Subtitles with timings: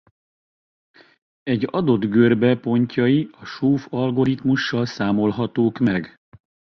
[1.43, 6.17] Egy adott görbe pontjai a Schoof-algoritmussal számolhatók meg.